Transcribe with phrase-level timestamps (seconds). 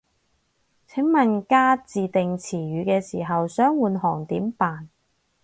[0.87, 4.89] 請問加自訂詞語嘅時候，想換行點辦